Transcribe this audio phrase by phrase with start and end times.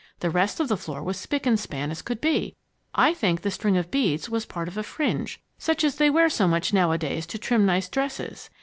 [0.21, 2.55] The rest of the floor was spick and span as could be.
[2.95, 6.27] I think the string of beads was part of a fringe, such as they wear
[6.27, 8.49] so much nowadays to trim nice dresses.